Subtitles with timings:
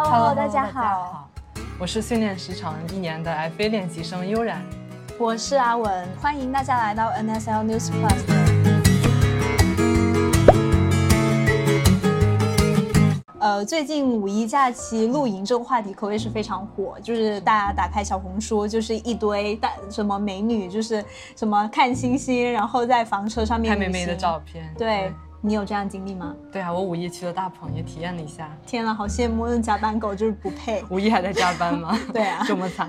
[0.00, 0.70] Hello，大家好。
[0.70, 1.28] 大家好，
[1.76, 4.62] 我是训练时长一年的 FA 练习生悠然。
[5.18, 8.14] 我是阿文，欢迎大家来到 NSL News Plus。
[13.40, 21.04] 呃，最近五一假期露营这个话题可谓是非常火，就是大家打开小红书，就是一堆大什么美女，就是
[21.34, 24.72] 什么看星星，然后在房车上面拍美美的照片。
[24.78, 25.12] 对。
[25.40, 26.34] 你有这样经历吗？
[26.50, 28.50] 对啊，我五一去了大棚，也体验了一下。
[28.66, 29.46] 天啊，好羡慕！
[29.46, 30.82] 那加班狗就是不配。
[30.90, 31.96] 五一还在加班吗？
[32.12, 32.88] 对啊， 这么惨。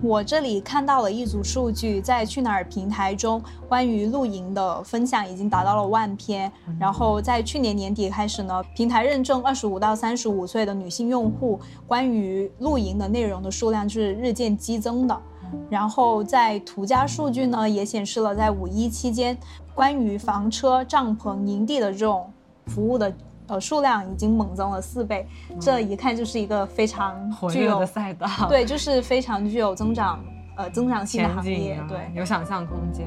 [0.00, 6.50] 我这里看到了一组数据，在去哪儿平台中，关于露营的分享已经达到了万篇。
[6.66, 15.22] 嗯、然后在去年年底开始呢，平台认证二十五到三十五岁的女性用户，关于露营的内容的数量是日渐激增的。
[15.70, 19.36] 然后在途家数据呢，也显示了在五一期间，
[19.74, 22.30] 关于房车、帐篷、营地的这种
[22.66, 23.12] 服务的
[23.46, 27.14] 呃数量已经猛增了四倍，嗯、这一看就是一个非常
[27.50, 30.18] 具有的赛道，对，就是非常具有增长。
[30.56, 33.06] 呃，增长性的行业，啊、对，有想象空间。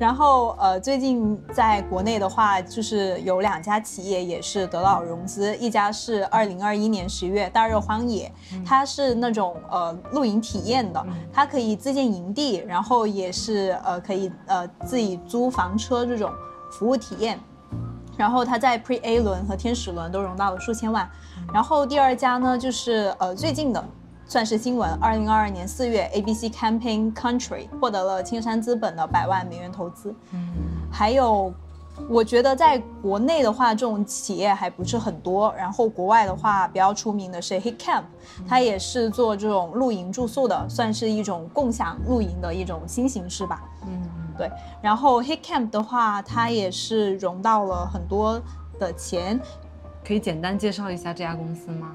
[0.00, 16.32] 然后，呃，最近在国内的话，就是有两家企业也是得到融资，一家是二零二一年十月大热荒野，嗯、它是那种呃露营体验的，嗯、它可以自建营地，然后也是呃可以呃自己租房车这种
[16.72, 17.38] 服务体验，
[18.16, 21.08] 然后它在 Pre A 轮和天使轮都融到了数千万。
[21.36, 23.84] 嗯、然后第二家呢，就是呃最近的。
[24.28, 24.90] 算是新闻。
[25.00, 30.14] 二零二二年四月，ABC Campaign Country 获得了青山资本的百万美元投资。
[30.32, 30.52] 嗯，
[30.92, 31.50] 还有，
[32.10, 35.52] 我觉得在国内的话，这种企业还不是很多。
[35.56, 38.04] 然后国外的话，比较出名的是 HitCamp，
[38.46, 43.62] 它也是做这种露营住宿的，算是一种共享露营的一种新形式吧。
[43.86, 44.02] 嗯，
[44.36, 44.50] 对。
[44.82, 48.38] 然后 HitCamp 的话，它也是融到了很多
[48.78, 49.40] 的钱。
[50.06, 51.92] 可以简单介绍一下这家公司吗？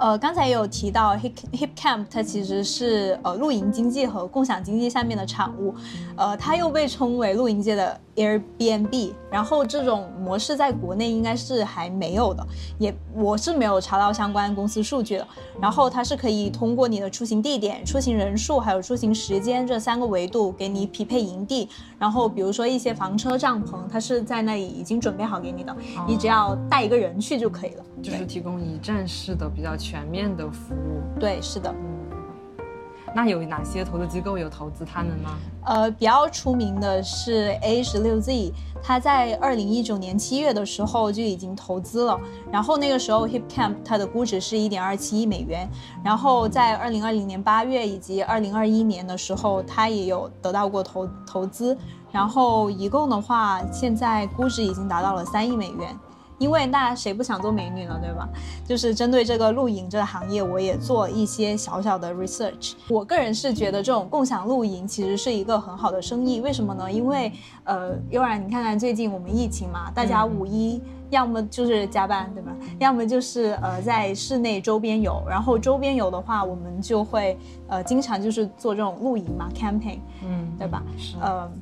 [0.00, 5.74] 呃，刚才也有提到 Hip Hip Camp，它其实是呃露营经济和共享经济下面的产物，
[6.16, 9.12] 呃，它又被称为露营界的 Airbnb。
[9.30, 12.44] 然后这种模式在国内应该是还没有的，
[12.78, 15.28] 也我是没有查到相关公司数据的。
[15.60, 21.68] 然后它是可以通过你的出行地点、出行人数还有出行时间这三个维度给你匹配营地。
[21.98, 25.76] 然后比如说一些房车、帐篷，它是在那里已经准备好给你的，
[26.08, 27.84] 你只要带一个人去就可以了。
[28.02, 31.00] 就是提供一站式的比较全面的服务。
[31.18, 31.74] 对，是的。
[31.76, 32.66] 嗯，
[33.14, 35.36] 那有哪些投资机构有投资他们吗？
[35.64, 38.52] 呃，比较出名的是 A 十六 Z，
[38.82, 42.18] 它在二零一九年七月的时候就已经投资了。
[42.50, 45.68] 然后那个时候 HipCamp 它的估值是一点二七亿美元。
[46.04, 51.76] 然后在二零二零年八月以及二零二一年的时候，它也有得到过投投资。
[52.12, 55.96] 然后一共的话，现在估值已经达到了三亿美元。
[56.40, 58.26] 因为那谁不想做美女呢，对吧？
[58.66, 62.72] 就是针对这个露营这个行业，我也做一些小小的 research。
[62.88, 66.40] 我个人是觉得这种共享露营其实是一个很好的生意。
[66.40, 66.90] 为什么呢？
[66.90, 67.30] 因为
[67.64, 70.80] 呃，悠然，你看看最近我们疫情嘛，大家五一
[71.10, 72.50] 要么就是加班，对吧？
[72.78, 75.22] 要么就是呃在室内周边游。
[75.28, 77.36] 然后周边游的话，我们就会
[77.68, 80.82] 呃经常就是做这种露营嘛，camping，嗯，对吧？
[80.96, 81.52] 是，呃。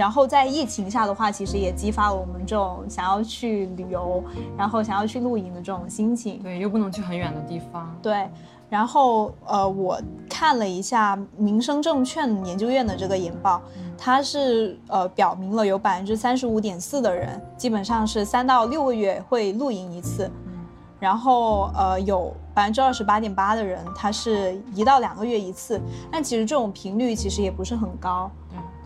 [0.00, 4.24] 然后在疫情下的话，其实也激发了我们这种想要去旅游，
[4.56, 6.38] 然后想要去露营的这种心情。
[6.42, 7.94] 对，又不能去很远的地方。
[8.00, 8.26] 对，
[8.70, 20.52] 然后呃，我看了一下民生证券研究院的这个研报，嗯、它是呃表明了有百分之三十五点四的人基本上是三到六个月会露营一次，嗯、
[20.98, 25.78] 然后呃有百分之二十八点八的人他是一到两个月一次，
[26.10, 28.30] 但其实这种频率其实也不是很高。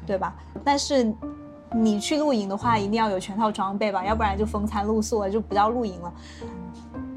[0.07, 0.35] 对吧？
[0.63, 1.13] 但是
[1.73, 6.13] 你去露营的话，一定要有全套装备吧，要不然就风餐露宿了，就不叫露营了，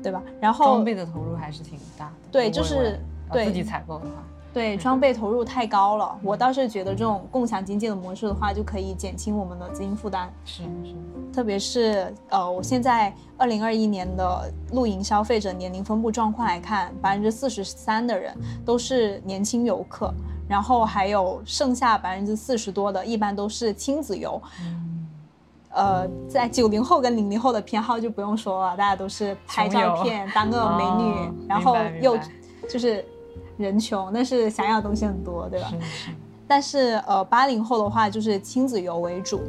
[0.02, 0.22] 对吧？
[0.40, 2.12] 然后装备的投入还是挺大的。
[2.32, 3.00] 对，就是
[3.32, 4.12] 对自己采购的话，
[4.54, 6.18] 对装备投入太高了。
[6.24, 10.34] 我倒是觉得这种共享经济的模式的话，就可以减轻我们的资金负担。
[10.44, 10.96] 是是，
[11.32, 18.36] 特别是呃，我现在二零二一年的露营消费者年龄分布状况来看，百分之四十三的人
[18.66, 20.12] 都是年轻游客。
[20.48, 24.42] 然后还有剩下百分之四十多的，一般都是亲子游。
[24.62, 25.08] 嗯，
[25.70, 32.18] 呃，在九零后跟零零后的偏好就不用说了，大家都是拍照片当个美女，哦、然后又
[32.70, 33.06] 就是
[33.58, 35.68] 人穷，但是想要的东西很多，对吧？
[35.70, 36.12] 是是。
[36.48, 39.42] 但是呃，八零后的话就是亲子游为主，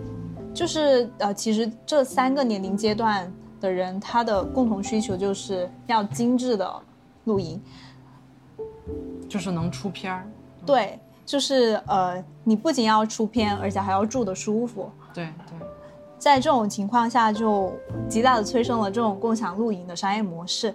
[0.53, 6.83] 就是呃，其实这三个年龄阶段的人，他的共同需求就是要精致的
[7.25, 7.63] 露营，
[9.29, 10.27] 就是能出片儿。
[10.69, 14.91] 对，就是呃，你不仅要出片，而且还要住得舒服。
[15.15, 15.67] 对对，
[16.19, 17.73] 在这种情况下，就
[18.07, 20.75] 极大的催生了这种共享露营的商业模式。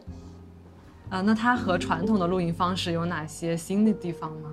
[1.12, 4.50] 呃，那它和传统的露营方式有哪些新的地方吗？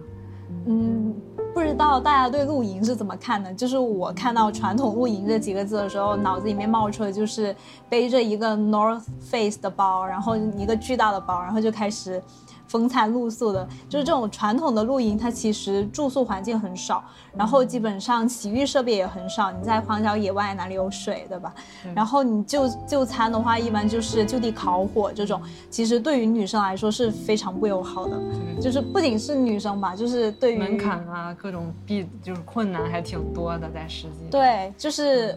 [0.66, 1.14] 嗯，
[1.54, 3.54] 不知道大家对露营是怎么看的？
[3.54, 7.56] 就是我看到“传统露营”这几个字的时候，脑子里面冒出的就是
[7.88, 12.22] 背着一个 North Face 的包，然后一个巨大的包，然后就开始。
[12.70, 17.02] 风餐露宿的，就是这种传统的露营，它其实住宿环境很少，
[17.36, 19.50] 然后基本上洗浴设备也很少。
[19.50, 21.52] 你在荒郊野外哪里有水，对吧？
[21.84, 28.12] 嗯、然后你就就餐的话，一般就是就地烤火这种，其实对于女生来说是非常不友好的。
[28.16, 34.30] 嗯、就是不仅是女生吧，就是对于门槛啊，各种必就是困难还挺多的，在实际。
[34.30, 35.36] 对，就是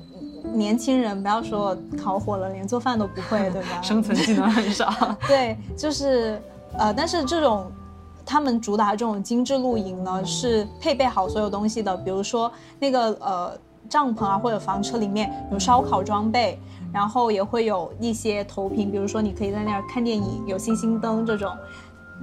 [0.54, 3.82] 年轻人不要说烤火了，连做饭都不会，对吧？
[3.82, 4.94] 生存技能很少。
[5.28, 6.40] 对，就是。
[6.78, 7.72] 呃，但是这种，
[8.26, 13.58] 他们主打这种精致露营呢，是配备好所有东西的，比如说那个呃
[13.90, 16.58] 帐篷啊，或者房车里面有烧烤装备，
[16.92, 21.52] 然后也会有一些投屏，比如说你可以在那儿看电影，有星星灯这种，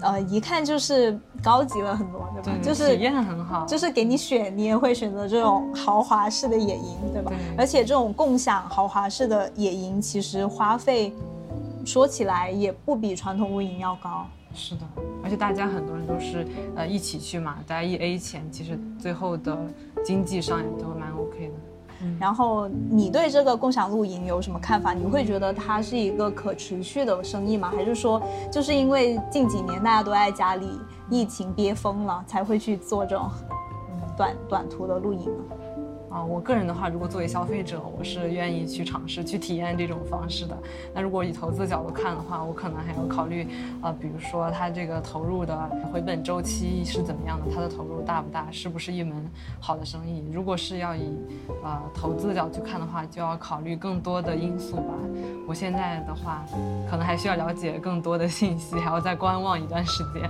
[0.00, 2.58] 呃，一看就是高级了很多，对吧？
[2.61, 7.31] 对，就是体验很好，就是给你选，你也会选择这种豪华式的野营，对吧？
[7.31, 11.12] 对，而且这种共享豪华式的野营，其实花费
[11.85, 14.26] 说起来也不比传统露营要高。
[14.52, 14.82] 是的，
[15.23, 19.56] 而且大家很多人都是呃一起去嘛，大家一 A 钱，其实最后的
[20.05, 21.55] 经济上也都蛮 OK 的。
[22.02, 24.93] 嗯，然后你对这个共享露营有什么看法？
[24.93, 27.70] 你会觉得它是一个可持续的生意吗？
[27.76, 28.20] 还是说
[28.50, 30.67] 就是因为近几年大家都在家里
[31.11, 33.31] 疫情憋疯了，才会去做这种
[34.17, 35.44] 短短途的露营呢？
[36.11, 40.59] 啊，我个人的话，如果作为消费者，我是愿意去尝试去体验这种方式的。
[40.93, 43.47] 那如果以投资角度看的话，我可能还要考虑，
[43.81, 45.57] 呃，比如说它这个投入的
[45.93, 49.25] 回本周期是怎么样的，它的投入大不大，是不是一门
[49.61, 50.25] 好的生意？
[50.33, 51.17] 如果是要以，
[51.62, 54.95] 呃，投资的角度去看的话，就要考虑更多的因素吧。
[55.47, 56.45] 我现在的话，
[56.91, 60.29] 可能还需要了解更多的信息，还要再观望一段时间。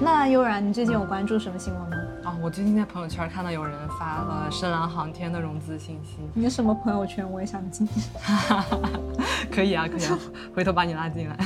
[0.00, 1.96] 那悠然，你最近有关注什么新闻吗？
[2.22, 6.18] 啊，我最近在朋友圈看到有人发了深蓝航天的融资信息。
[6.34, 7.30] 你什么朋友圈？
[7.30, 7.88] 我也想进。
[9.50, 10.18] 可以啊，可以啊，
[10.54, 11.36] 回头把你拉进来。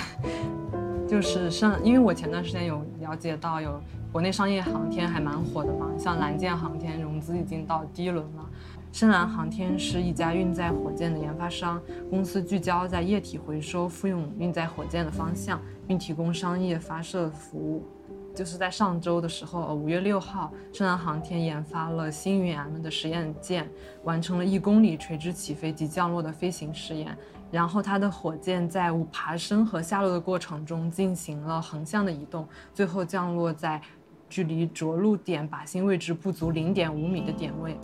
[1.08, 3.80] 就是深，因为我前段时间有了解到，有
[4.10, 8.44] 国内商业航天还蛮火的嘛，像蓝箭航天融资已经到第一轮了。
[8.90, 11.80] 深蓝航天是一家运载火箭的研发商，
[12.10, 17.84] 公司聚焦在液体回收复用运载火箭的方向，并提供商业发射服务。
[18.34, 23.70] 就是在上周的时候，呃五月六号，深蓝航天研发了星云 M 的实验舰，
[24.02, 27.16] 完成了一公里垂直起飞及降落的飞行试验。
[27.52, 33.81] 然后它的火箭在爬升和下落的过程中进行了横向的移动，最后降落在
[34.28, 37.78] 距离着陆点靶心位置不足零点五米的点位。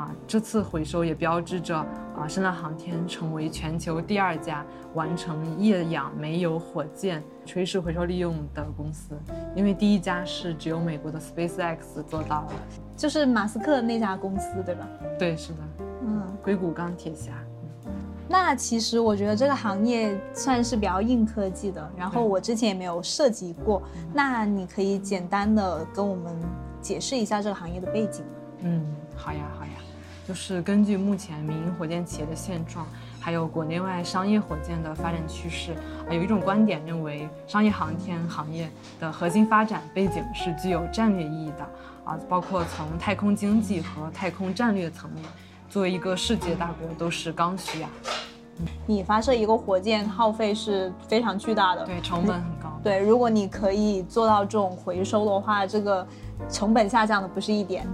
[0.00, 1.76] 啊，这次回收也标志着
[2.16, 4.64] 啊，深蓝航天成为全球第二家
[4.94, 9.14] 完成液氧煤油火箭垂直回收利用的公司，
[9.54, 12.52] 因为第一家是只有美国的 SpaceX 做到了，
[12.96, 14.88] 就是马斯克那家公司，对吧？
[15.18, 15.58] 对，是的，
[16.06, 17.32] 嗯，硅谷钢铁侠。
[18.26, 23.82] 那其实我觉得这个行业算是比较硬科技的，然后我之前也没有涉及过，
[24.14, 26.34] 那你可以简单的跟我们
[26.80, 28.32] 解释一下这个行业的背景吗。
[28.62, 28.86] 嗯，
[29.16, 29.59] 好呀，好呀。
[30.30, 32.86] 就是根据目前民营火箭企业的现状，
[33.18, 35.72] 还有国内外商业火箭的发展趋势，
[36.08, 41.68] 啊，有一种观点认为，商业航天行业的核心发展背景是具有战略意义的，
[42.04, 45.24] 啊，包括从太空经济和太空战略层面，
[45.68, 47.90] 作为一个世界大国都是刚需啊。
[48.86, 52.78] 你发射一个火箭耗费是非常巨大的，对，成本很高。
[52.84, 56.06] 对，如果你可以做到这种回收的话，这个
[56.48, 57.84] 成本下降的不是一点。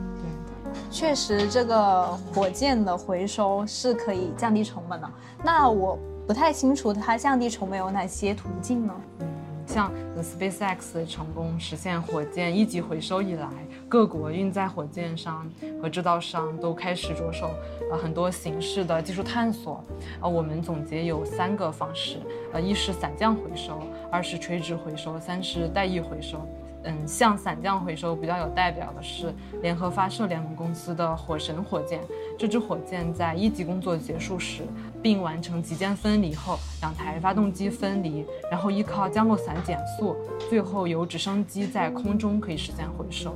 [0.96, 5.06] 确实，这个火箭的回收是可以降低成本的。
[5.44, 8.94] 那我不太清楚它降低成本有哪些途径呢？
[9.18, 9.26] 嗯，
[9.66, 13.46] 像 SpaceX 成功实现火箭一级回收以来，
[13.90, 15.46] 各国运载火箭商
[15.82, 17.50] 和制造商都开始着手
[17.92, 19.84] 呃很多形式的技术探索。
[20.22, 22.16] 呃，我们总结有三个方式，
[22.54, 26.40] 呃，一是散降回收，二是垂直回收，三是带翼回收。
[26.86, 32.00] 嗯，像散降回收比较有代表的是联合发射联盟公司的火神火箭。
[32.38, 34.62] 这支火箭在一级工作结束时，
[35.02, 40.16] 并完成机件分离后，两台发动机分离，然后依靠降落伞减速，
[40.48, 43.34] 最后由直升机在空中可以实现回收。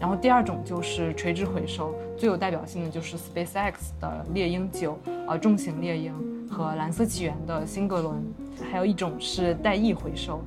[0.00, 6.12] 然后第二种就是垂直回收，最有代表性的就是 SpaceX 的猎鹰九，呃，重型猎鹰
[6.50, 8.22] 和蓝色起源的新格伦。
[8.70, 10.40] 还有一种是带翼回收。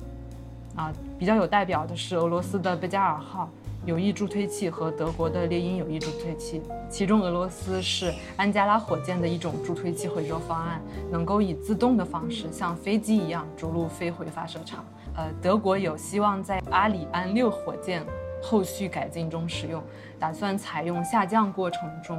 [0.78, 3.50] 啊，比较有代表的是俄罗斯的贝加尔号
[3.84, 10.80] 有翼助推器和德国的猎鹰有翼助推器，其中俄罗斯是安加拉火箭的一种助推器回收方案，
[11.10, 14.84] 能够以自动的方式像飞机一样着陆飞回发射场。
[15.16, 18.06] 呃，德国有希望在阿里安六火箭
[18.40, 19.82] 后续改进中使用，
[20.16, 22.16] 打算采用下降过程中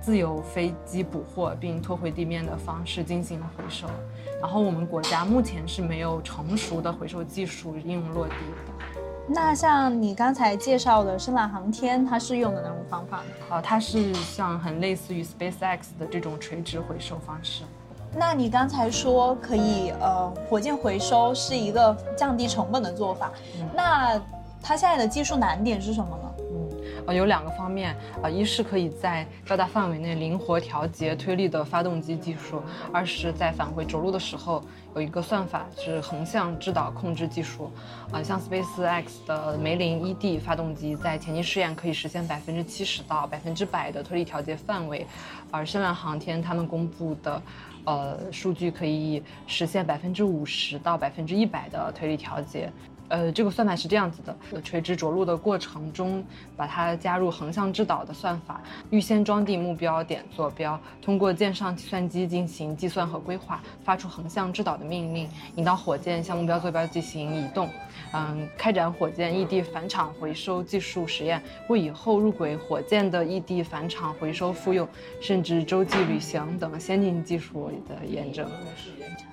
[0.00, 3.86] 自由飞机捕获并拖回地面的方式进行回收。
[4.40, 8.94] 然后我们国家目前是没有成熟的回收技术应用落地的。
[9.32, 13.24] 那像你刚才介绍的深蓝航天，它是用的哪种方法呢？
[13.50, 17.62] 呃，它是像很类似于 SpaceX 的这种垂直回收方式。
[18.12, 23.30] 那你刚才说可以，呃，火箭回收是一个降低成本的做法，
[23.60, 24.20] 嗯、那
[24.60, 26.29] 它现在的技术难点是什么呢？
[27.06, 34.62] 呃，有两个方面，呃，一是可以在较大范围内灵活调节推力的发动机技术，二是在返回着陆的时候
[34.94, 37.70] 有一个算法是横向制导控制技术，
[38.12, 45.06] 啊、像 SpaceX 的梅林 ED 发动机在前期试验可以实现百分之七十到百分之百的推力调节范围，
[45.50, 47.42] 而深蓝航天他们公布的，
[47.84, 52.70] 呃，数据可以实现百分之五十到百分之一百的推力调节。
[53.10, 56.24] 呃，这个算法是这样子的：垂直着陆的过程中，
[56.56, 67.68] 把它加入横向制导的算法，预先装定目标点坐标，通过舰上计算机进行计算和规划，发出横向制导的命令，引导火箭向目标坐标进行移动。
[68.12, 74.88] 嗯，开展火箭异地返场回收技术实验，为以后入轨火箭的异地返场回收复用，
[75.20, 78.48] 甚至洲际旅行等先进技术的验证。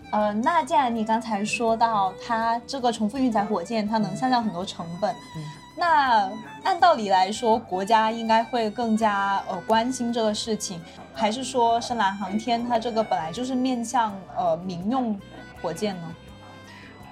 [0.10, 5.43] 呃，那既然你刚才说到它这个重复运载火箭，它能下降很多成本，嗯、
[5.75, 6.31] 那
[6.63, 10.81] 按道理来说，国家应该会更加呃关心这个事情，
[11.13, 15.19] 还是说深蓝航天它这个本来就是面向呃民用
[15.62, 16.15] 火箭呢？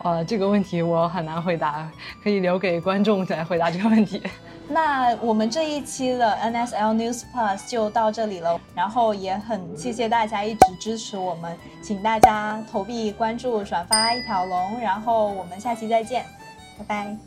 [0.03, 1.91] 呃，这个问题我很难回答，
[2.23, 4.21] 可以留给观众来回答这个问题。
[4.67, 16.25] 那我们这一期的 NSL News Plus 就到这里了，然后也很谢谢大家一直支持我们，请大家投币、关注、转发一条龙，然后我们下期再见，
[16.77, 17.17] 拜拜。